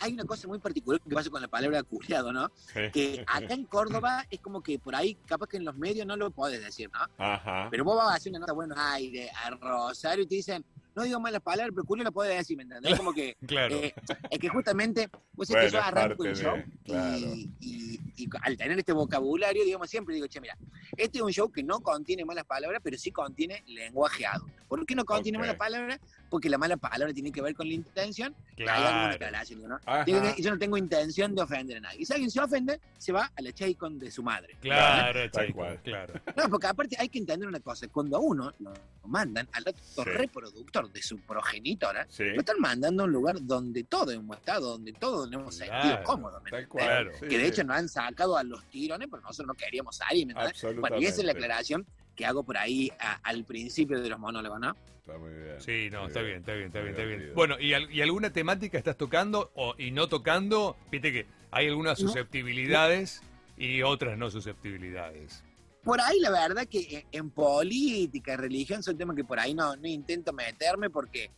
hay- 0.00 0.12
una 0.12 0.24
cosa 0.24 0.48
muy 0.48 0.58
particular 0.58 1.00
que 1.00 1.14
pasa 1.14 1.30
con 1.30 1.40
la 1.40 1.48
palabra 1.48 1.82
culiado, 1.82 2.30
¿no? 2.32 2.50
Sí. 2.54 2.80
Que 2.92 3.24
acá 3.50 3.54
en 3.54 3.64
Córdoba 3.64 4.26
es 4.30 4.40
como 4.40 4.62
que 4.62 4.78
por 4.78 4.94
ahí, 4.94 5.14
capaz 5.26 5.46
que 5.48 5.56
en 5.56 5.64
los 5.64 5.76
medios 5.76 6.06
no 6.06 6.16
lo 6.16 6.30
podés 6.30 6.62
decir, 6.62 6.90
¿no? 6.92 7.24
Ajá. 7.24 7.68
Pero 7.70 7.84
vos 7.84 7.96
vas 7.96 8.12
a 8.12 8.14
hacer 8.16 8.30
una 8.30 8.40
nota 8.40 8.52
a 8.52 8.54
Buenos 8.54 8.78
Aires, 8.78 9.30
a 9.44 9.50
Rosario, 9.50 10.24
y 10.24 10.26
te 10.26 10.34
dicen, 10.34 10.64
no 10.94 11.02
digo 11.04 11.18
malas 11.20 11.40
palabras, 11.40 11.72
pero 11.74 11.84
culo 11.86 12.04
lo 12.04 12.12
podés 12.12 12.36
decir, 12.38 12.56
¿me 12.56 12.64
entendés? 12.64 12.96
Como 12.96 13.12
que, 13.12 13.36
Claro. 13.46 13.74
eh, 13.76 13.94
es 14.30 14.38
que 14.38 14.48
justamente, 14.48 15.08
vos 15.34 15.48
sabés 15.48 15.72
Bueno, 15.72 15.84
que 15.86 15.92
yo 15.92 15.98
arranco 16.00 16.24
el 16.24 16.34
de- 16.34 16.42
show 16.42 16.56
claro. 16.84 17.18
y, 17.18 17.50
y- 17.60 18.00
y 18.16 18.28
al 18.42 18.56
tener 18.56 18.78
este 18.78 18.92
vocabulario, 18.92 19.64
digamos, 19.64 19.88
siempre 19.90 20.14
digo, 20.14 20.26
che, 20.26 20.40
mira, 20.40 20.56
este 20.96 21.18
es 21.18 21.22
un 21.24 21.32
show 21.32 21.50
que 21.50 21.62
no 21.62 21.80
contiene 21.80 22.24
malas 22.24 22.44
palabras, 22.44 22.80
pero 22.84 22.96
sí 22.98 23.10
contiene 23.10 23.62
lenguaje 23.66 24.26
adulto. 24.26 24.62
¿Por 24.68 24.84
qué 24.86 24.94
no 24.94 25.04
contiene 25.04 25.38
malas 25.38 25.56
palabras? 25.56 25.98
Porque 26.32 26.48
la 26.48 26.56
mala 26.56 26.78
palabra 26.78 27.12
tiene 27.12 27.30
que 27.30 27.42
ver 27.42 27.54
con 27.54 27.68
la 27.68 27.74
intención 27.74 28.34
Claro. 28.56 29.12
aclaración, 29.14 29.68
¿no? 29.68 29.78
Que 30.06 30.34
yo 30.42 30.50
no 30.50 30.58
tengo 30.58 30.78
intención 30.78 31.34
de 31.34 31.42
ofender 31.42 31.76
a 31.76 31.80
nadie. 31.80 32.00
Y 32.00 32.06
si 32.06 32.12
alguien 32.14 32.30
se 32.30 32.40
ofende, 32.40 32.80
se 32.96 33.12
va 33.12 33.30
a 33.36 33.42
la 33.42 33.52
Chaycon 33.52 33.98
de 33.98 34.10
su 34.10 34.22
madre. 34.22 34.56
Claro, 34.62 35.20
cual. 35.54 35.78
claro. 35.84 36.14
No, 36.36 36.48
porque 36.48 36.66
aparte 36.68 36.96
hay 36.98 37.10
que 37.10 37.18
entender 37.18 37.46
una 37.46 37.60
cosa. 37.60 37.86
Cuando 37.88 38.16
a 38.16 38.20
uno 38.20 38.50
lo 38.60 38.72
mandan 39.04 39.46
al 39.52 39.64
acto 39.68 40.04
Sí. 40.04 40.08
reproductor 40.08 40.90
de 40.90 41.02
su 41.02 41.18
progenitora, 41.20 42.06
Sí. 42.08 42.24
lo 42.24 42.40
están 42.40 42.56
mandando 42.60 43.02
a 43.02 43.06
un 43.06 43.12
lugar 43.12 43.36
donde 43.42 43.84
todo 43.84 44.10
hemos 44.10 44.38
estado, 44.38 44.70
donde 44.70 44.94
todos 44.94 45.28
nos 45.30 45.38
hemos 45.42 45.54
sentido 45.54 45.82
Claro. 45.82 46.04
cómodos. 46.04 46.42
¿me 46.44 46.50
Tal 46.50 46.66
cual. 46.66 47.10
Sí, 47.20 47.26
Que 47.28 47.36
de 47.36 47.44
sí. 47.44 47.50
hecho 47.50 47.64
nos 47.64 47.76
han 47.76 47.88
sacado 47.90 48.38
a 48.38 48.42
los 48.42 48.64
tirones, 48.70 49.06
pero 49.10 49.20
nosotros 49.22 49.48
no 49.48 49.54
queríamos 49.54 49.96
salir. 49.96 50.26
¿me 50.28 50.32
entendés? 50.32 50.80
Bueno, 50.80 50.98
y 50.98 51.04
esa 51.04 51.20
es 51.20 51.26
la 51.26 51.32
aclaración 51.32 51.86
que 52.16 52.26
hago 52.26 52.42
por 52.44 52.56
ahí 52.58 52.90
a- 52.98 53.20
al 53.22 53.44
principio 53.44 54.00
de 54.00 54.08
los 54.08 54.18
monólogos, 54.18 54.60
¿no? 54.60 54.76
Está 55.00 55.18
muy 55.18 55.30
bien. 55.34 55.60
Sí, 55.60 55.88
no, 55.90 56.06
está 56.06 56.22
bien, 56.22 56.38
está 56.38 56.52
bien, 56.54 56.66
está 56.68 56.80
bien, 56.80 56.90
está 56.94 57.04
bien. 57.04 57.32
Bueno, 57.34 57.58
¿y, 57.58 57.72
al- 57.74 57.90
y 57.90 58.00
alguna 58.02 58.32
temática 58.32 58.78
estás 58.78 58.96
tocando 58.96 59.50
o, 59.54 59.74
y 59.78 59.90
no 59.90 60.08
tocando? 60.08 60.76
Viste 60.90 61.12
que 61.12 61.26
hay 61.50 61.66
algunas 61.68 62.00
No. 62.00 62.08
susceptibilidades 62.08 63.22
y 63.56 63.82
otras 63.82 64.16
no 64.16 64.30
susceptibilidades. 64.30 65.42
Por 65.82 66.00
ahí 66.00 66.20
la 66.20 66.30
verdad 66.30 66.66
que 66.68 66.98
en- 66.98 67.06
en 67.10 67.30
política, 67.30 68.36
religión, 68.36 68.82
son 68.82 68.96
temas 68.96 69.16
que 69.16 69.24
por 69.24 69.40
ahí 69.40 69.54
no, 69.54 69.74
no 69.76 69.88
intento 69.88 70.32
meterme 70.32 70.90
porque 70.90 71.30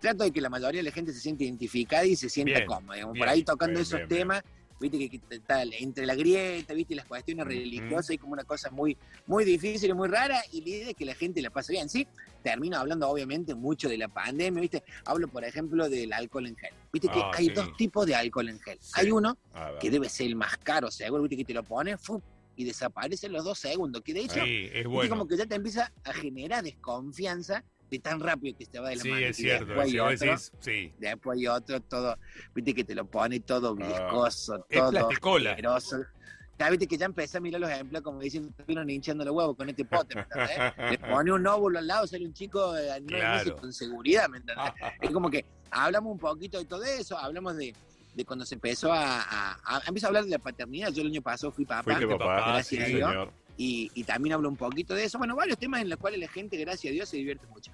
trato 0.00 0.24
de 0.24 0.30
que 0.30 0.40
la 0.40 0.48
mayoría 0.48 0.78
de 0.78 0.84
la 0.84 0.92
gente 0.92 1.12
se 1.12 1.20
sienta 1.20 1.44
identificada 1.44 2.06
y 2.06 2.16
se 2.16 2.30
sienta 2.30 2.54
Bien, 2.54 2.66
cómoda. 2.66 2.94
digamos. 2.94 3.18
por 3.18 3.28
ahí 3.28 3.42
tocando 3.44 3.72
bien, 3.74 3.82
esos 3.82 3.98
bien, 3.98 4.08
bien. 4.08 4.18
temas, 4.20 4.44
viste 4.80 4.98
que, 4.98 5.08
que 5.18 5.34
está 5.36 5.62
entre 5.62 6.06
la 6.06 6.14
grieta, 6.14 6.72
viste, 6.74 6.94
y 6.94 6.96
las 6.96 7.06
cuestiones 7.06 7.46
religiosas, 7.46 8.10
hay 8.10 8.18
como 8.18 8.32
una 8.32 8.44
cosa 8.44 8.70
muy, 8.70 8.96
muy 9.26 9.44
difícil 9.44 9.90
y 9.90 9.94
muy 9.94 10.08
rara, 10.08 10.42
y 10.52 10.62
la 10.62 10.68
idea 10.68 10.88
es 10.90 10.94
que 10.96 11.04
la 11.04 11.14
gente 11.14 11.42
la 11.42 11.50
pase 11.50 11.72
bien. 11.72 11.88
Sí, 11.88 12.06
termino 12.42 12.78
hablando 12.78 13.08
obviamente 13.08 13.54
mucho 13.54 13.88
de 13.88 13.98
la 13.98 14.08
pandemia, 14.08 14.60
viste, 14.60 14.82
hablo 15.04 15.28
por 15.28 15.44
ejemplo 15.44 15.88
del 15.88 16.12
alcohol 16.12 16.46
en 16.46 16.56
gel. 16.56 16.70
Viste 16.92 17.08
que 17.08 17.20
Ah, 17.20 17.30
hay 17.34 17.46
sí. 17.46 17.52
dos 17.52 17.76
tipos 17.76 18.06
de 18.06 18.14
alcohol 18.14 18.48
en 18.48 18.58
gel. 18.60 18.78
Sí. 18.80 18.92
Hay 18.94 19.10
uno 19.10 19.36
A 19.52 19.70
ver. 19.72 19.78
que 19.78 19.90
debe 19.90 20.08
ser 20.08 20.26
el 20.26 20.36
más 20.36 20.56
caro, 20.58 20.90
seguro, 20.90 21.22
viste 21.22 21.36
que 21.36 21.44
te 21.44 21.54
lo 21.54 21.62
pones 21.62 22.00
fu, 22.00 22.20
y 22.56 22.64
desaparece 22.64 23.26
en 23.26 23.32
los 23.32 23.44
dos 23.44 23.58
segundos, 23.58 24.02
que 24.02 24.12
de 24.14 24.20
hecho 24.20 24.42
Sí, 24.44 24.68
es 24.72 24.86
bueno. 24.86 25.10
como 25.10 25.28
que 25.28 25.36
ya 25.36 25.46
te 25.46 25.54
empieza 25.54 25.92
a 26.04 26.12
generar 26.12 26.62
desconfianza 26.64 27.62
de 27.90 27.98
tan 27.98 28.20
rápido 28.20 28.56
que 28.56 28.64
se 28.66 28.70
te 28.70 28.78
va 28.78 28.90
de 28.90 28.96
la 28.96 29.02
Sí, 29.02 29.08
mano. 29.10 29.26
es 29.26 29.36
cierto. 29.36 29.64
Después 29.66 29.84
hay, 29.86 29.90
si 29.92 29.98
vos 29.98 30.14
otro, 30.14 30.26
decís, 30.30 30.52
sí. 30.60 30.92
después 30.98 31.38
hay 31.38 31.46
otro, 31.48 31.80
todo, 31.80 32.18
viste 32.54 32.74
que 32.74 32.84
te 32.84 32.94
lo 32.94 33.04
pone 33.04 33.40
todo 33.40 33.74
viscoso, 33.74 34.54
Ah. 34.54 34.66
Es 34.68 34.78
todo 34.78 34.90
plasticola. 34.90 35.50
asqueroso. 35.50 35.96
Ya 36.58 36.68
viste 36.68 36.86
que 36.86 36.98
ya 36.98 37.06
empecé 37.06 37.38
a 37.38 37.40
mirar 37.40 37.58
los 37.60 37.70
ejemplos 37.70 38.02
como 38.02 38.20
diciendo, 38.20 38.50
estuvieron 38.50 38.88
hinchando 38.90 39.24
los 39.24 39.34
huevos 39.34 39.56
con 39.56 39.68
este 39.70 39.84
pote, 39.86 40.14
¿me 40.14 40.20
entendés? 40.22 40.58
Le 40.90 40.98
pone 41.22 41.32
un 41.32 41.46
óvulo 41.46 41.78
al 41.78 41.86
lado, 41.86 42.06
sale 42.06 42.26
un 42.26 42.34
chico 42.34 42.72
de 42.74 42.86
nueve 43.00 43.06
Claro. 43.20 43.38
meses 43.44 43.52
con 43.60 43.72
seguridad, 43.72 44.28
¿me 44.28 44.36
entendés? 44.38 44.72
Es 45.00 45.10
como 45.10 45.30
que 45.30 45.44
hablamos 45.70 46.12
un 46.12 46.18
poquito 46.18 46.58
de 46.58 46.66
todo 46.66 46.84
eso, 46.84 47.16
hablamos 47.18 47.56
de, 47.56 47.74
de 48.14 48.24
cuando 48.26 48.44
se 48.44 48.56
empezó 48.56 48.92
a, 48.92 49.22
a, 49.22 49.58
a- 49.64 49.82
empezó 49.86 50.06
a 50.06 50.08
hablar 50.08 50.24
de 50.24 50.30
la 50.30 50.38
paternidad. 50.38 50.92
Yo 50.92 51.00
el 51.00 51.08
año 51.08 51.22
pasado 51.22 51.50
fui 51.50 51.64
papá. 51.64 51.82
Fuiste 51.82 52.06
papá, 52.06 52.24
papá, 52.26 52.52
gracias 52.52 52.86
sí, 52.88 52.92
a 52.92 52.96
Dios. 53.08 53.28
y 53.56 54.04
también 54.04 54.34
hablo 54.34 54.50
un 54.50 54.56
poquito 54.56 54.94
de 54.94 55.04
eso. 55.04 55.16
Bueno, 55.16 55.34
varios 55.36 55.56
temas 55.56 55.80
en 55.80 55.88
los 55.88 55.98
cuales 55.98 56.20
la 56.20 56.28
gente, 56.28 56.58
gracias 56.58 56.90
a 56.90 56.92
Dios, 56.94 57.08
se 57.08 57.16
divierte 57.16 57.46
mucho. 57.46 57.72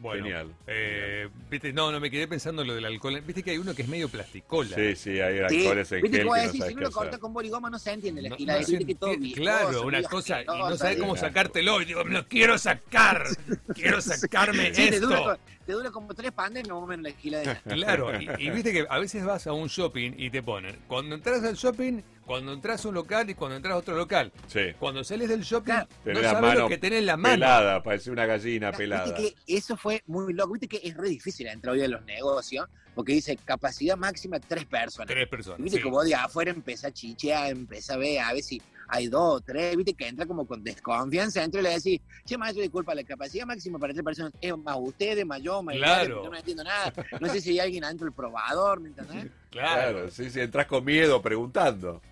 Bueno, 0.00 0.24
Genial. 0.24 0.54
eh, 0.66 1.28
viste, 1.50 1.72
no, 1.72 1.90
no 1.90 1.98
me 2.00 2.10
quedé 2.10 2.28
pensando 2.28 2.62
en 2.62 2.68
lo 2.68 2.74
del 2.74 2.84
alcohol. 2.84 3.20
Viste 3.26 3.42
que 3.42 3.52
hay 3.52 3.58
uno 3.58 3.74
que 3.74 3.82
es 3.82 3.88
medio 3.88 4.08
plasticola. 4.08 4.74
Sí, 4.76 4.94
sí, 4.96 5.20
hay 5.20 5.38
Sí, 5.48 5.58
alcoholes 5.58 5.92
en 5.92 6.02
viste 6.02 6.18
gel 6.18 6.26
que 6.26 6.30
no 6.30 6.34
decir, 6.42 6.62
si 6.62 6.74
no 6.74 6.80
lo 6.82 6.90
corta 6.90 7.18
con 7.18 7.32
boligoma 7.32 7.70
no 7.70 7.78
se 7.78 7.92
entiende 7.92 8.20
la 8.22 8.28
No- 8.30 8.34
esquina, 8.34 8.58
no 8.58 8.62
se 8.66 8.78
que 8.84 8.94
todo 8.96 9.12
claro, 9.34 9.82
una 9.86 10.02
cosa, 10.02 10.42
y 10.42 10.46
no 10.46 10.76
sabes 10.76 10.98
cómo 10.98 11.16
sacártelo. 11.16 11.80
Y 11.80 11.86
digo, 11.86 12.04
lo 12.04 12.26
quiero 12.26 12.58
sacar, 12.58 13.24
quiero 13.74 14.00
sacarme 14.00 14.74
Sí, 14.74 14.90
te 14.90 15.00
dura, 15.00 15.16
esto. 15.18 15.38
te 15.64 15.72
dura 15.72 15.90
como 15.90 16.12
tres 16.14 16.32
pandemias 16.32 16.68
más 16.74 16.82
o 16.82 16.86
menos 16.86 17.04
la 17.04 17.18
giladera. 17.18 17.62
Claro, 17.64 18.20
y, 18.20 18.28
y 18.38 18.50
viste 18.50 18.72
que 18.72 18.86
a 18.88 18.98
veces 18.98 19.24
vas 19.24 19.46
a 19.46 19.52
un 19.52 19.68
shopping 19.68 20.12
y 20.18 20.28
te 20.30 20.42
ponen, 20.42 20.76
cuando 20.86 21.14
entras 21.14 21.42
al 21.44 21.54
shopping, 21.54 22.02
cuando 22.26 22.52
entras 22.52 22.84
a 22.84 22.88
un 22.88 22.94
local 22.94 23.28
y 23.30 23.34
cuando 23.34 23.56
entras 23.56 23.74
a 23.74 23.76
otro 23.78 23.96
local. 23.96 24.32
Sí. 24.46 24.72
Cuando 24.78 25.04
sales 25.04 25.28
del 25.28 25.42
shopping, 25.42 25.64
Claro. 25.72 25.88
no 26.06 26.14
sabes 26.20 26.32
lo 26.32 26.40
mano 26.40 26.68
que 26.68 26.78
tenés 26.78 27.00
en 27.00 27.06
la 27.06 27.16
mano. 27.16 27.34
Pelada, 27.34 27.82
parece 27.82 28.10
una 28.10 28.26
gallina 28.26 28.72
pelada. 28.72 29.04
Viste 29.16 29.34
que 29.46 29.56
eso 29.56 29.76
fue 29.76 30.02
muy 30.06 30.32
loco. 30.32 30.52
Viste 30.54 30.68
que 30.68 30.80
es 30.82 30.96
re 30.96 31.08
difícil 31.08 31.46
entrar 31.46 31.74
hoy 31.74 31.82
a 31.82 31.88
los 31.88 32.04
negocios 32.04 32.66
porque 32.94 33.12
dice 33.12 33.36
capacidad 33.44 33.96
máxima 33.96 34.38
tres 34.40 34.64
personas. 34.66 35.08
Tres 35.08 35.28
personas. 35.28 35.58
Viste 35.60 35.78
sí. 35.78 35.82
que 35.84 35.90
vos 35.90 36.04
de 36.04 36.14
afuera 36.14 36.50
empezás 36.50 36.84
a 36.86 36.92
chichear, 36.92 37.50
empezás 37.50 37.96
a 37.96 37.98
ver, 37.98 38.20
a 38.20 38.32
ver 38.32 38.42
si 38.42 38.62
hay 38.86 39.08
dos 39.08 39.36
o 39.36 39.40
tres, 39.40 39.74
viste 39.76 39.94
que 39.94 40.06
entra 40.06 40.26
como 40.26 40.46
con 40.46 40.62
desconfianza, 40.62 41.42
entra 41.42 41.60
y 41.60 41.64
le 41.64 41.70
decís, 41.70 42.00
che 42.24 42.36
maestro, 42.38 42.62
disculpa, 42.62 42.94
la 42.94 43.02
capacidad 43.02 43.46
máxima 43.46 43.78
para 43.78 43.94
tres 43.94 44.04
personas 44.04 44.32
es 44.40 44.56
más 44.58 44.76
ustedes, 44.78 45.24
más 45.26 45.40
yo, 45.42 45.62
más 45.62 45.74
Claro. 45.76 46.16
Gary, 46.18 46.30
no 46.30 46.36
entiendo 46.36 46.64
nada, 46.64 46.92
no 47.18 47.28
sé 47.28 47.40
si 47.40 47.50
hay 47.52 47.60
alguien 47.60 47.82
adentro 47.84 48.04
del 48.04 48.14
probador, 48.14 48.80
¿me 48.80 48.88
entendés? 48.90 49.26
Claro. 49.50 49.92
Claro, 49.92 50.10
sí, 50.10 50.30
sí, 50.30 50.40
entras 50.40 50.66
con 50.66 50.84
miedo 50.84 51.22
preguntando. 51.22 52.02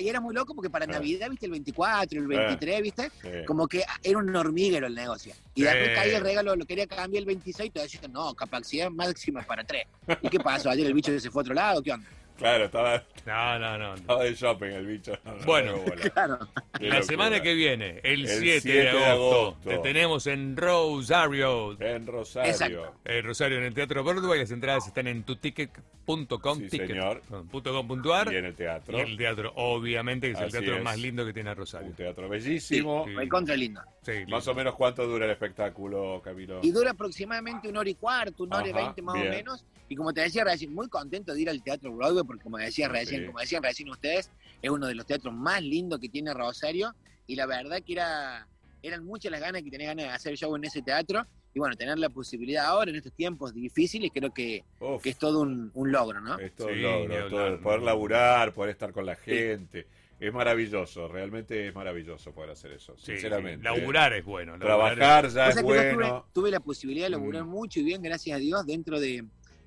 Y 0.00 0.08
era 0.08 0.20
muy 0.20 0.34
loco 0.34 0.54
porque 0.54 0.70
para. 0.70 0.84
Navidad, 0.86 1.30
viste, 1.30 1.46
el 1.46 1.52
24, 1.52 2.20
el 2.20 2.26
23, 2.26 2.82
viste, 2.82 3.10
como 3.46 3.66
que 3.66 3.82
era 4.02 4.18
un 4.18 4.34
hormiguero 4.36 4.86
el 4.86 4.94
negocio. 4.94 5.34
Y 5.54 5.62
después 5.62 5.88
Sí. 5.88 5.94
caía 5.94 6.18
el 6.18 6.22
regalo, 6.22 6.54
lo 6.56 6.66
quería 6.66 6.86
cambiar 6.86 7.20
el 7.22 7.26
26, 7.26 7.68
y 7.68 7.72
te 7.72 7.80
decían, 7.80 8.12
no, 8.12 8.34
capacidad 8.34 8.90
máxima 8.90 9.42
para 9.42 9.64
tres. 9.64 9.84
¿Y 10.22 10.28
qué 10.28 10.38
pasó? 10.40 10.68
Ayer 10.70 10.86
el 10.86 10.94
bicho 10.94 11.18
se 11.18 11.30
fue 11.30 11.40
a 11.40 11.42
otro 11.42 11.54
lado, 11.54 11.82
¿qué 11.82 11.92
onda? 11.92 12.08
Claro, 12.38 12.64
estaba, 12.64 13.02
No, 13.26 13.58
no, 13.58 13.78
no. 13.78 13.94
estaba 13.94 14.24
de 14.24 14.34
shopping 14.34 14.66
el 14.66 14.86
bicho. 14.86 15.12
No, 15.24 15.34
no, 15.36 15.44
Bueno. 15.44 15.72
no. 15.76 15.84
Claro. 16.12 16.38
La 16.80 16.80
locura. 16.80 17.02
semana 17.04 17.40
que 17.40 17.54
viene, 17.54 18.00
el, 18.02 18.22
El 18.22 18.28
7, 18.28 18.60
7 18.60 18.78
de 18.78 18.84
de 18.84 18.90
agosto, 18.90 19.40
agosto. 19.40 19.70
te 19.70 19.78
tenemos 19.78 20.26
en 20.26 20.56
Rosario, 20.56 21.80
En 21.80 22.06
Rosario. 22.06 22.50
Exacto. 22.50 22.94
eh, 23.04 23.22
Rosario 23.22 23.58
en 23.58 23.64
el 23.64 23.74
Teatro 23.74 24.02
Broadway. 24.02 24.40
Las 24.40 24.50
entradas 24.50 24.86
están 24.86 25.06
en 25.06 25.22
tuticket.com, 25.22 26.58
Sí, 26.58 26.68
ticket, 26.68 26.88
señor. 26.88 27.20
perdón, 27.22 27.48
punto 27.48 27.72
com 27.72 27.86
punto 27.88 28.12
ar. 28.14 28.32
Y 28.32 28.36
en 28.36 28.44
el 28.46 28.54
teatro. 28.54 28.98
Y 28.98 29.00
el 29.00 29.16
teatro, 29.16 29.52
obviamente, 29.56 30.26
que 30.28 30.32
es 30.34 30.40
el 30.40 30.50
teatro 30.50 30.76
es. 30.76 30.82
más 30.82 30.98
lindo 30.98 31.24
que 31.24 31.32
tiene 31.32 31.54
Rosario. 31.54 31.88
Un 31.88 31.94
teatro 31.94 32.28
bellísimo. 32.28 33.04
Sí. 33.06 33.14
Recontra 33.14 33.56
lindo. 33.56 33.80
Sí, 34.02 34.12
Más 34.28 34.46
o 34.48 34.54
menos 34.54 34.74
cuánto 34.74 35.06
dura 35.06 35.24
el 35.24 35.30
espectáculo, 35.30 36.20
Camilo. 36.22 36.60
Y 36.62 36.72
dura 36.72 36.90
aproximadamente 36.90 37.68
una 37.68 37.80
hora 37.80 37.88
y 37.90 37.94
cuarto, 37.94 38.42
una 38.42 38.58
hora 38.58 38.68
y 38.68 38.72
veinte 38.72 39.00
más 39.00 39.14
bien. 39.14 39.28
o 39.28 39.30
menos. 39.30 39.64
Y 39.88 39.96
como 39.96 40.12
te 40.14 40.22
decía 40.22 40.44
recién, 40.44 40.74
muy 40.74 40.88
contento 40.88 41.34
de 41.34 41.42
ir 41.42 41.50
al 41.50 41.62
Teatro 41.62 41.92
Broadway, 41.92 42.23
porque 42.26 42.42
como 42.42 42.58
decía 42.58 42.86
Sí. 42.86 42.92
recién, 42.92 43.26
como 43.26 43.38
decían 43.40 43.62
recién 43.62 43.88
ustedes, 43.90 44.30
es 44.62 44.70
uno 44.70 44.86
de 44.86 44.94
los 44.94 45.06
teatros 45.06 45.34
más 45.34 45.62
lindos 45.62 45.98
que 46.00 46.08
tiene 46.08 46.32
Rosario. 46.34 46.94
Y 47.26 47.36
la 47.36 47.46
verdad 47.46 47.80
que 47.84 47.92
era, 47.94 48.46
eran 48.82 49.04
muchas 49.04 49.32
las 49.32 49.40
ganas 49.40 49.62
que 49.62 49.70
tenía 49.70 49.88
ganas 49.88 50.04
de 50.06 50.10
hacer 50.10 50.36
show 50.36 50.54
en 50.56 50.64
ese 50.64 50.82
teatro. 50.82 51.26
Y 51.54 51.58
bueno, 51.60 51.76
tener 51.76 51.98
la 51.98 52.08
posibilidad 52.10 52.66
ahora, 52.66 52.90
en 52.90 52.96
estos 52.96 53.12
tiempos 53.12 53.54
difíciles, 53.54 54.10
creo 54.12 54.34
que, 54.34 54.64
que 55.02 55.10
es 55.10 55.16
todo 55.18 55.40
un, 55.40 55.70
un 55.74 55.92
logro, 55.92 56.20
¿no? 56.20 56.36
es 56.38 56.52
todo 56.54 56.66
Sí, 56.68 56.74
un 56.74 56.82
logro, 56.82 57.28
todo- 57.28 57.60
poder 57.60 57.82
laburar, 57.82 58.52
poder 58.52 58.70
estar 58.70 58.92
con 58.92 59.06
la 59.06 59.14
gente. 59.14 59.86
Es 60.18 60.32
maravilloso, 60.32 61.06
realmente 61.08 61.68
es 61.68 61.74
maravilloso 61.74 62.32
poder 62.32 62.50
hacer 62.50 62.72
eso, 62.72 62.96
Sí, 62.96 63.12
sinceramente. 63.12 63.58
sí. 63.58 63.62
Laburar 63.64 64.12
es 64.14 64.24
bueno. 64.24 64.56
laburar 64.56 64.94
Trabajar 64.96 65.28
ya 65.30 65.46
O 65.46 65.48
es 65.48 65.54
sea 65.54 65.62
yo 65.62 65.68
tuve, 65.68 65.94
bueno. 65.94 66.26
tuve 66.32 66.50
la 66.50 66.60
posibilidad 66.60 67.06
de 67.06 67.10
laburar 67.10 67.44
Mm. 67.44 67.48
mucho 67.48 67.80
y 67.80 67.84
bien, 67.84 68.02
gracias 68.02 68.36
a 68.36 68.40
Dios, 68.40 68.66
dentro 68.66 68.98
de. 68.98 69.24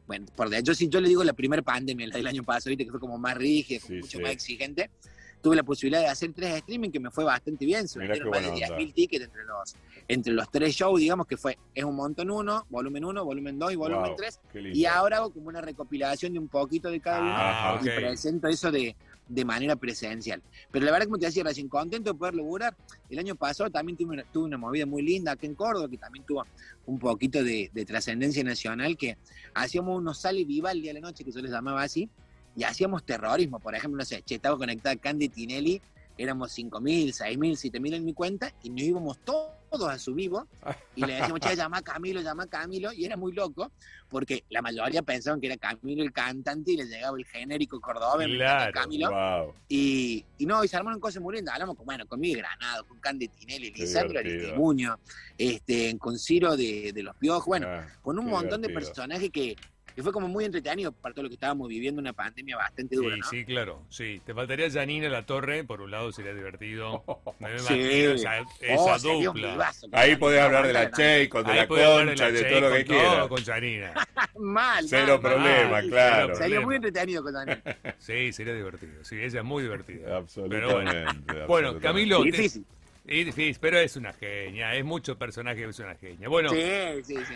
Bueno, 0.08 0.26
por 0.36 0.50
de, 0.50 0.64
yo, 0.64 0.74
sí- 0.74 0.88
yo 0.90 1.02
le 1.02 1.10
digo 1.10 1.24
la 1.24 1.34
primera 1.34 1.62
pandemia, 1.62 2.08
la 2.08 2.16
del 2.16 2.28
año 2.28 2.44
pasado, 2.44 2.70
¿viste? 2.70 2.86
que 2.86 2.92
fue 2.92 3.00
como 3.00 3.18
más 3.18 3.36
rígida, 3.36 3.80
Sí, 3.86 3.96
mucho 3.96 4.18
sí. 4.18 4.24
más 4.24 4.32
exigente. 4.32 4.90
Tuve 5.42 5.56
la 5.56 5.64
posibilidad 5.64 6.02
de 6.02 6.08
hacer 6.08 6.34
tres 6.34 6.56
streaming 6.56 6.90
que 6.90 7.00
me 7.00 7.12
fue 7.12 7.24
bastante 7.24 7.64
bien. 7.66 7.88
Se 7.88 8.00
vendieron 8.00 8.30
más 8.32 8.42
de 8.42 8.48
buena 8.50 8.58
10.000 8.68 8.72
onda. 8.86 8.94
tickets 8.96 9.26
entre 9.26 9.44
los, 9.44 9.76
entre 10.08 10.34
los 10.34 10.50
tres 10.50 10.74
shows, 10.74 11.00
digamos 11.00 11.28
que 11.28 11.38
fue, 11.38 11.58
es 11.76 11.84
un 11.84 11.96
montón 11.96 12.32
uno, 12.32 12.66
volumen 12.70 13.06
1, 13.06 13.24
volumen 13.24 13.60
2 13.60 13.74
y 13.74 13.76
volumen 13.76 14.06
Wow, 14.08 14.16
3. 14.18 14.40
qué 14.52 14.62
lindo. 14.62 14.78
Y 14.80 14.86
ahora 14.86 15.18
hago 15.18 15.32
como 15.32 15.50
una 15.50 15.62
recopilación 15.62 16.34
de 16.34 16.40
un 16.40 16.48
poquito 16.48 16.90
de 16.90 17.00
cada 17.00 17.20
uno 17.22 17.32
Ah, 17.36 17.80
y 17.82 17.86
presento 17.86 18.48
eso 18.48 18.72
de, 18.72 18.96
de 19.28 19.46
manera 19.46 19.76
presencial. 19.76 20.42
Pero 20.72 20.86
la 20.86 20.92
verdad, 20.92 21.06
como 21.06 21.18
te 21.18 21.26
decía 21.26 21.44
recién, 21.44 21.68
contento 21.68 22.14
de 22.14 22.18
poder 22.18 22.36
laburar. 22.36 22.76
El 23.10 23.20
año 23.20 23.36
pasado 23.36 23.70
también 23.70 23.98
tuve 23.98 24.24
una, 24.46 24.58
movida 24.58 24.86
muy 24.86 25.02
linda 25.02 25.34
acá 25.34 25.46
en 25.46 25.56
Córdoba, 25.56 25.90
que 25.90 25.98
también 25.98 26.26
tuvo 26.26 26.46
un 26.86 27.00
poquito 27.00 27.44
de, 27.44 27.70
de 27.74 27.86
trascendencia 27.86 28.44
nacional, 28.44 28.98
que 28.98 29.18
hacíamos 29.54 29.98
unos 29.98 30.20
sale 30.20 30.46
Vivaldi 30.46 30.90
a 30.90 30.94
la 30.94 31.00
noche, 31.00 31.24
que 31.24 31.32
yo 31.32 31.42
les 31.42 31.52
llamaba 31.52 31.84
así, 31.84 32.10
y 32.56 32.64
hacíamos 32.64 33.06
terrorismo. 33.06 33.60
Por 33.60 33.76
ejemplo, 33.76 34.00
no 34.00 34.06
sé, 34.06 34.22
che, 34.24 34.36
estaba 34.36 34.58
conectada 34.58 34.96
Candy 34.96 35.30
Tinelli, 35.30 35.82
éramos 36.18 36.58
5.000, 36.58 37.10
6.000, 37.10 37.72
7.000 37.72 37.96
en 37.96 38.06
mi 38.06 38.14
cuenta, 38.14 38.54
y 38.64 38.70
nos 38.70 38.82
íbamos 38.82 39.20
todos 39.20 39.57
a 39.72 40.00
su 40.00 40.14
vivo, 40.14 40.48
y 40.96 41.06
le 41.06 41.14
decíamos, 41.14 41.40
che, 41.40 41.56
llama 41.56 41.78
a 41.78 41.82
Camilo, 41.82 42.22
llama 42.22 42.44
a 42.44 42.48
Camilo, 42.48 42.92
y 42.94 43.06
era 43.06 43.16
muy 43.18 43.32
loco, 43.34 43.72
porque 44.10 44.44
la 44.50 44.62
mayoría 44.62 45.02
pensaban 45.02 45.40
que 45.40 45.48
era 45.48 45.58
Camilo 45.58 46.04
el 46.04 46.12
cantante, 46.12 46.72
y 46.72 46.78
le 46.78 46.86
llegaba 46.86 47.18
el 47.18 47.26
genérico 47.26 47.80
cordobés, 47.80 48.28
Claro, 48.28 48.72
Camilo, 48.74 49.12
Wow. 49.12 49.54
y, 49.68 50.26
y 50.38 50.46
no, 50.46 50.64
y 50.64 50.68
se 50.68 50.78
armaron 50.78 51.00
cosas 51.00 51.22
muy 51.22 51.36
lindas. 51.36 51.54
Hablamos 51.56 51.76
con, 51.76 51.86
bueno, 51.86 52.06
con 52.08 52.20
Miguel 52.20 52.40
Granado, 52.40 52.86
con 52.88 53.00
Candy 53.00 53.28
Tinelli, 53.28 53.72
Lisandro. 53.72 54.20
Aristimuño, 54.20 55.00
este, 55.38 55.98
con 56.00 56.18
Ciro 56.18 56.56
de, 56.58 56.92
de 56.94 57.04
los 57.04 57.16
Piojos, 57.18 57.46
bueno, 57.46 57.68
Ah, 57.70 57.88
con 58.02 58.18
un 58.18 58.26
montón 58.28 58.62
de 58.62 58.70
personajes 58.70 59.30
que, 59.30 59.56
que 59.98 60.04
fue 60.04 60.12
como 60.12 60.28
muy 60.28 60.46
entretenido 60.46 60.92
para 60.92 61.12
todo 61.16 61.24
lo 61.24 61.30
que 61.30 61.34
estábamos 61.34 61.68
viviendo, 61.70 62.00
una 62.00 62.14
pandemia 62.14 62.56
bastante 62.56 62.96
dura, 62.98 63.16
Sí, 63.16 63.20
¿no? 63.20 63.30
sí, 63.32 63.46
claro. 63.46 63.82
Sí, 63.90 64.22
te 64.24 64.32
faltaría 64.32 64.70
Janina 64.70 65.10
La 65.10 65.26
Torre, 65.26 65.64
por 65.64 65.82
un 65.82 65.90
lado 65.90 66.12
sería 66.12 66.36
divertido. 66.36 67.04
Me 67.40 67.58
Sí. 67.58 67.74
imagino 67.74 68.12
esa, 68.12 68.38
esa 68.62 68.78
Oh, 68.78 69.00
dupla. 69.00 69.52
vivazo, 69.54 69.88
Ahí 69.94 70.16
podés 70.16 70.42
hablar 70.42 70.68
de 70.68 70.74
la 70.74 70.80
Aguanta, 70.82 70.98
Che, 70.98 71.04
de 71.04 71.24
la 71.24 71.30
concha, 71.68 72.26
la 72.26 72.32
de 72.32 72.44
todo 72.44 72.62
lo 72.62 72.76
que 72.76 72.86
quieras. 72.86 73.28
con 73.28 73.44
Janina. 73.44 73.94
Mal, 74.38 74.86
Cero 74.88 75.20
mal, 75.20 75.32
problema, 75.32 75.70
Mal. 75.72 75.90
claro. 75.90 76.28
Sería 76.28 76.38
Problema. 76.38 76.66
muy 76.68 76.76
entretenido 76.76 77.24
con 77.24 77.34
Daniel. 77.34 77.64
Sí, 77.98 78.32
sería 78.34 78.54
divertido. 78.54 79.04
Sí, 79.04 79.16
ella 79.16 79.40
es 79.40 79.46
muy 79.46 79.64
divertida. 79.64 80.02
Pero 80.04 80.16
Absolutamente. 80.18 80.74
bueno. 80.76 81.48
Bueno, 81.48 81.70
absolutamente. 81.70 81.82
Camilo, 81.82 82.20
te- 82.20 82.26
Difícil. 82.26 82.66
es 83.08 83.26
difícil, 83.26 83.58
pero 83.60 83.80
es 83.80 83.96
una 83.96 84.14
genia. 84.14 84.76
Es 84.76 84.86
mucho 84.86 85.18
personaje, 85.18 85.64
es 85.68 85.80
una 85.80 85.96
genia. 85.96 86.30
Bueno, 86.30 86.50
Sí, 86.52 86.62
sí, 87.04 87.16
sí. 87.28 87.34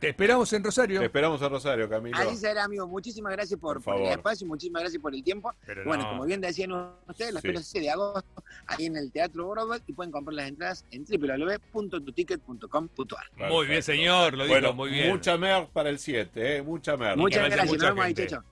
Te 0.00 0.08
esperamos 0.10 0.52
en 0.52 0.62
Rosario. 0.64 1.00
Te 1.00 1.06
esperamos 1.06 1.42
a 1.42 1.48
Rosario, 1.48 1.88
Camilo. 1.88 2.16
Así 2.16 2.36
será, 2.36 2.64
amigo. 2.64 2.86
Muchísimas 2.86 3.32
gracias 3.32 3.58
por, 3.58 3.82
Por 3.82 3.94
por 3.96 4.02
el 4.04 4.12
espacio, 4.12 4.46
muchísimas 4.46 4.82
gracias 4.82 5.02
por 5.02 5.12
el 5.14 5.22
tiempo. 5.24 5.52
Pero 5.66 5.84
Bueno, 5.84 6.04
no. 6.04 6.10
como 6.10 6.24
bien 6.24 6.40
decían 6.40 6.72
ustedes, 7.06 7.32
la 7.34 7.40
Sí. 7.40 7.48
6 7.54 7.72
de 7.84 7.90
agosto 7.90 8.44
ahí 8.66 8.86
en 8.86 8.96
el 8.96 9.10
Teatro 9.12 9.48
Broadway 9.48 9.80
y 9.86 9.92
pueden 9.92 10.10
comprar 10.12 10.34
las 10.34 10.48
entradas 10.48 10.84
en 10.90 11.04
www.tuticket.com.ar. 11.04 13.50
Muy 13.50 13.66
bien, 13.66 13.82
señor, 13.82 14.34
lo 14.34 14.44
dijo 14.44 14.54
bueno, 14.54 14.72
muy 14.72 14.90
bien. 14.90 15.10
Mucha 15.10 15.36
mer 15.36 15.68
para 15.72 15.90
el 15.90 15.98
7, 15.98 16.56
¿eh? 16.58 16.62
Mucha 16.62 16.96
mer. 16.96 17.16
Muchas 17.16 17.42
vaya 17.42 17.56
gracias, 17.56 17.74
mucha 17.76 17.86
nos 17.86 17.94
vemos 17.94 18.04
ahí, 18.06 18.14
gente. 18.14 18.26
Checho. 18.28 18.44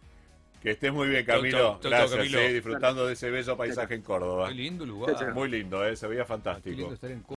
Que 0.63 0.71
estés 0.73 0.93
muy 0.93 1.09
bien, 1.09 1.25
Camilo. 1.25 1.59
chau, 1.59 1.73
chau, 1.75 1.81
chau, 1.83 1.91
Gracias, 1.91 2.17
Camilo. 2.19 2.39
eh, 2.41 2.53
disfrutando 2.55 3.07
de 3.07 3.13
ese 3.13 3.31
bello 3.31 3.57
paisaje 3.57 3.95
en 3.95 4.03
Córdoba. 4.03 4.49
Qué 4.49 4.55
lindo 4.55 4.85
lugar. 4.85 5.33
Muy 5.35 5.49
lindo, 5.49 5.87
¿eh? 5.87 5.97
se 5.97 6.07
veía 6.09 6.23
Qué 6.23 6.29
fantástico. 6.29 6.77
lindo 6.77 6.95
estar 6.95 7.11
en 7.11 7.36